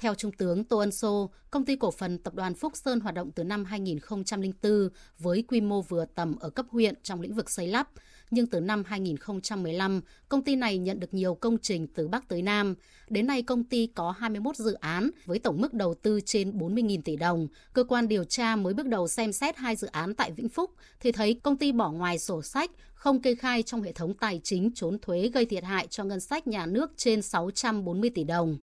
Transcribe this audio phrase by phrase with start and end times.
[0.00, 3.14] Theo Trung tướng Tô Ân Sô, công ty cổ phần tập đoàn Phúc Sơn hoạt
[3.14, 4.88] động từ năm 2004
[5.18, 7.88] với quy mô vừa tầm ở cấp huyện trong lĩnh vực xây lắp.
[8.30, 12.42] Nhưng từ năm 2015, công ty này nhận được nhiều công trình từ Bắc tới
[12.42, 12.74] Nam.
[13.08, 17.02] Đến nay, công ty có 21 dự án với tổng mức đầu tư trên 40.000
[17.04, 17.48] tỷ đồng.
[17.72, 20.70] Cơ quan điều tra mới bước đầu xem xét hai dự án tại Vĩnh Phúc
[21.00, 24.40] thì thấy công ty bỏ ngoài sổ sách, không kê khai trong hệ thống tài
[24.44, 28.58] chính trốn thuế gây thiệt hại cho ngân sách nhà nước trên 640 tỷ đồng.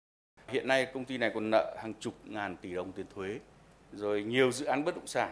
[0.48, 3.40] Hiện nay công ty này còn nợ hàng chục ngàn tỷ đồng tiền thuế,
[3.94, 5.32] rồi nhiều dự án bất động sản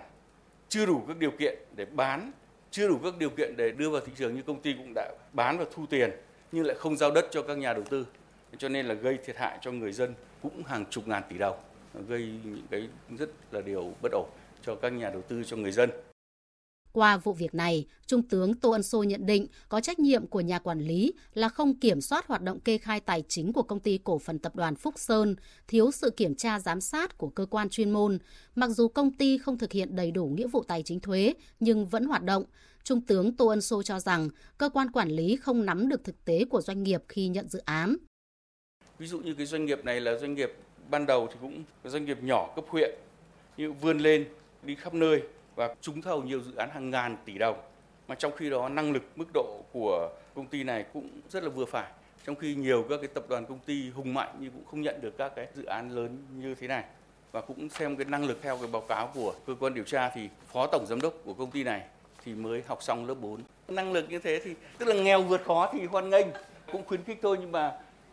[0.70, 2.32] chưa đủ các điều kiện để bán,
[2.72, 5.12] chưa đủ các điều kiện để đưa vào thị trường như công ty cũng đã
[5.34, 6.12] bán và thu tiền
[6.52, 8.08] nhưng lại không giao đất cho các nhà đầu tư.
[8.58, 11.58] Cho nên là gây thiệt hại cho người dân cũng hàng chục ngàn tỷ đồng,
[12.08, 14.30] gây những cái rất là điều bất ổn
[14.62, 15.90] cho các nhà đầu tư cho người dân.
[16.94, 20.42] Qua vụ việc này, Trung tướng Tô Ân Sô nhận định có trách nhiệm của
[20.42, 23.80] nhà quản lý là không kiểm soát hoạt động kê khai tài chính của công
[23.80, 25.36] ty cổ phần tập đoàn Phúc Sơn,
[25.68, 28.18] thiếu sự kiểm tra giám sát của cơ quan chuyên môn.
[28.56, 31.86] Mặc dù công ty không thực hiện đầy đủ nghĩa vụ tài chính thuế nhưng
[31.86, 32.44] vẫn hoạt động,
[32.84, 36.26] Trung tướng Tô Ân Sô cho rằng cơ quan quản lý không nắm được thực
[36.26, 37.96] tế của doanh nghiệp khi nhận dự án.
[38.98, 40.54] Ví dụ như cái doanh nghiệp này là doanh nghiệp
[40.90, 42.96] ban đầu thì cũng doanh nghiệp nhỏ cấp huyện,
[43.58, 44.26] nhưng vươn lên
[44.64, 45.22] đi khắp nơi
[45.56, 47.58] và trúng thầu nhiều dự án hàng ngàn tỷ đồng
[48.08, 51.50] mà trong khi đó năng lực mức độ của công ty này cũng rất là
[51.50, 51.92] vừa phải
[52.26, 55.02] trong khi nhiều các cái tập đoàn công ty hùng mạnh nhưng cũng không nhận
[55.02, 56.84] được các cái dự án lớn như thế này
[57.32, 60.10] và cũng xem cái năng lực theo cái báo cáo của cơ quan điều tra
[60.10, 61.82] thì phó tổng giám đốc của công ty này
[62.24, 63.42] thì mới học xong lớp 4.
[63.68, 66.28] Năng lực như thế thì tức là nghèo vượt khó thì hoan nghênh,
[66.72, 67.72] cũng khuyến khích thôi nhưng mà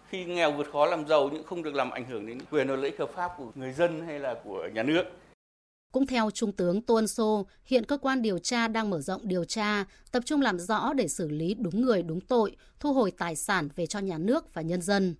[0.08, 2.76] khi nghèo vượt khó làm giàu nhưng không được làm ảnh hưởng đến quyền và
[2.76, 5.04] lợi ích hợp pháp của người dân hay là của nhà nước.
[5.92, 9.44] Cũng theo Trung tướng Tuân Sô, hiện cơ quan điều tra đang mở rộng điều
[9.44, 13.36] tra, tập trung làm rõ để xử lý đúng người đúng tội, thu hồi tài
[13.36, 15.14] sản về cho nhà nước và nhân dân.